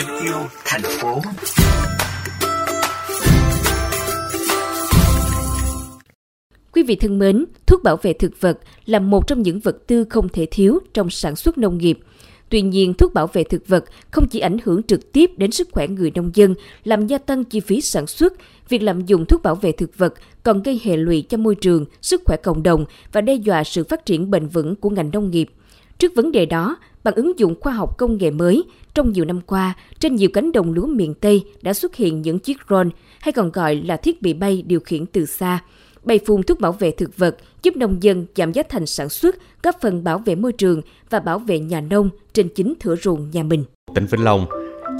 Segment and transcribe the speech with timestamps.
[0.00, 0.34] em yêu
[0.64, 1.20] thành phố.
[6.72, 10.04] Quý vị thân mến, thuốc bảo vệ thực vật là một trong những vật tư
[10.10, 11.98] không thể thiếu trong sản xuất nông nghiệp.
[12.48, 15.68] Tuy nhiên, thuốc bảo vệ thực vật không chỉ ảnh hưởng trực tiếp đến sức
[15.72, 18.32] khỏe người nông dân, làm gia tăng chi phí sản xuất,
[18.68, 21.84] việc lạm dụng thuốc bảo vệ thực vật còn gây hệ lụy cho môi trường,
[22.02, 25.30] sức khỏe cộng đồng và đe dọa sự phát triển bền vững của ngành nông
[25.30, 25.48] nghiệp.
[25.98, 28.64] Trước vấn đề đó, bằng ứng dụng khoa học công nghệ mới,
[28.94, 32.38] trong nhiều năm qua, trên nhiều cánh đồng lúa miền Tây đã xuất hiện những
[32.38, 32.88] chiếc drone,
[33.20, 35.58] hay còn gọi là thiết bị bay điều khiển từ xa,
[36.02, 39.36] bay phun thuốc bảo vệ thực vật, giúp nông dân giảm giá thành sản xuất,
[39.62, 43.30] góp phần bảo vệ môi trường và bảo vệ nhà nông trên chính thửa ruộng
[43.32, 43.64] nhà mình.
[43.94, 44.46] Tỉnh Vĩnh Long,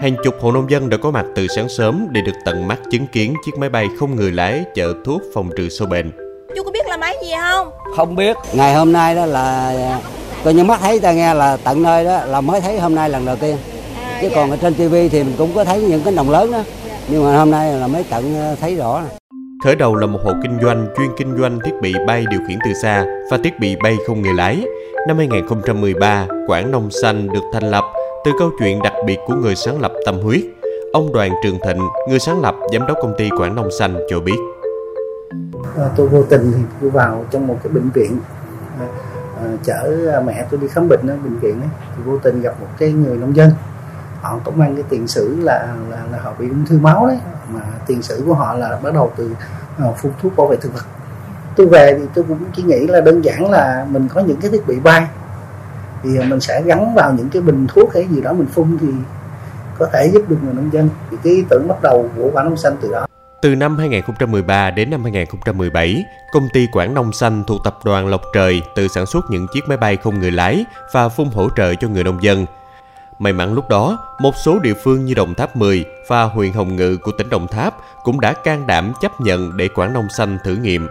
[0.00, 2.78] hàng chục hộ nông dân đã có mặt từ sáng sớm để được tận mắt
[2.90, 6.10] chứng kiến chiếc máy bay không người lái chở thuốc phòng trừ sâu bệnh.
[6.56, 7.68] Chú có biết là máy gì không?
[7.96, 8.36] Không biết.
[8.54, 10.00] Ngày hôm nay đó là
[10.44, 13.10] tôi như mắt thấy ta nghe là tận nơi đó là mới thấy hôm nay
[13.10, 13.56] lần đầu tiên.
[14.02, 14.36] À, Chứ dạ.
[14.36, 16.62] còn ở trên tivi thì mình cũng có thấy những cái đồng lớn đó.
[17.08, 19.00] Nhưng mà hôm nay là mới tận ờ, thấy rõ.
[19.00, 19.10] Này.
[19.64, 22.58] Khởi đầu là một hộ kinh doanh chuyên kinh doanh thiết bị bay điều khiển
[22.64, 24.64] từ xa và thiết bị bay không người lái.
[25.08, 27.84] Năm 2013, Quảng Nông Xanh được thành lập
[28.24, 30.42] từ câu chuyện đặc biệt của người sáng lập tâm huyết.
[30.92, 34.20] Ông Đoàn Trường Thịnh, người sáng lập giám đốc công ty Quảng Nông Xanh cho
[34.20, 34.36] biết.
[35.76, 38.18] À, tôi vô tình thì tôi vào trong một cái bệnh viện
[38.80, 38.86] à,
[39.64, 42.60] chở à, mẹ tôi đi khám bệnh ở bệnh viện ấy, thì vô tình gặp
[42.60, 43.50] một cái người nông dân.
[44.20, 47.18] Họ cũng mang cái tiền sử là là, là họ bị ung thư máu đấy
[47.54, 49.30] mà tiền sử của họ là bắt đầu từ
[49.88, 50.84] uh, phun thuốc bảo vệ thực vật.
[51.56, 54.50] Tôi về thì tôi cũng chỉ nghĩ là đơn giản là mình có những cái
[54.50, 55.06] thiết bị bay
[56.02, 58.88] thì mình sẽ gắn vào những cái bình thuốc hay gì đó mình phun thì
[59.78, 60.88] có thể giúp được người nông dân.
[61.10, 63.06] Thì cái ý tưởng bắt đầu của quả nông xanh từ đó
[63.42, 68.22] từ năm 2013 đến năm 2017, công ty Quảng Nông Xanh thuộc tập đoàn Lộc
[68.34, 71.74] Trời tự sản xuất những chiếc máy bay không người lái và phun hỗ trợ
[71.74, 72.46] cho người nông dân
[73.18, 76.76] May mắn lúc đó, một số địa phương như Đồng Tháp 10 và huyện Hồng
[76.76, 80.38] Ngự của tỉnh Đồng Tháp cũng đã can đảm chấp nhận để Quảng Nông Xanh
[80.44, 80.88] thử nghiệm.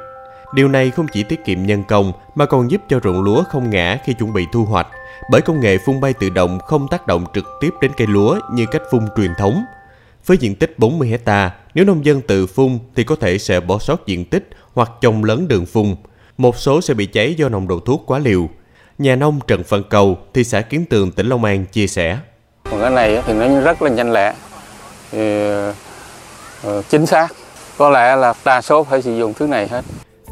[0.53, 3.69] Điều này không chỉ tiết kiệm nhân công mà còn giúp cho ruộng lúa không
[3.69, 4.87] ngã khi chuẩn bị thu hoạch,
[5.31, 8.39] bởi công nghệ phun bay tự động không tác động trực tiếp đến cây lúa
[8.51, 9.65] như cách phun truyền thống.
[10.27, 13.79] Với diện tích 40 hecta, nếu nông dân tự phun thì có thể sẽ bỏ
[13.79, 15.95] sót diện tích hoặc trồng lớn đường phun.
[16.37, 18.49] Một số sẽ bị cháy do nồng độ thuốc quá liều.
[18.97, 22.17] Nhà nông Trần Văn Cầu, thị xã Kiến Tường, tỉnh Long An chia sẻ.
[22.71, 24.33] Còn cái này thì nó rất là nhanh lẹ,
[25.11, 25.49] thì,
[26.67, 27.27] uh, chính xác.
[27.77, 29.81] Có lẽ là đa số phải sử dụng thứ này hết.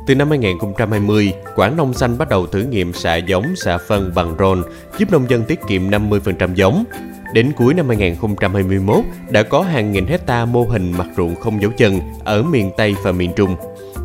[0.08, 4.36] Từ năm 2020, Quảng Nông Xanh bắt đầu thử nghiệm xạ giống, xạ phân bằng
[4.38, 4.62] drone,
[4.98, 6.86] giúp nông dân tiết kiệm 50% giống.
[7.36, 11.72] Đến cuối năm 2021, đã có hàng nghìn hecta mô hình mặt ruộng không dấu
[11.78, 13.56] chân ở miền Tây và miền Trung.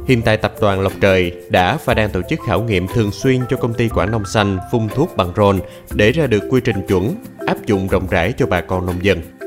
[0.06, 3.40] Hiện tại tập đoàn Lộc Trời đã và đang tổ chức khảo nghiệm thường xuyên
[3.50, 5.60] cho công ty Quảng Nông Xanh phun thuốc bằng rôn
[5.94, 7.14] để ra được quy trình chuẩn,
[7.46, 9.39] áp dụng rộng rãi cho bà con nông dân.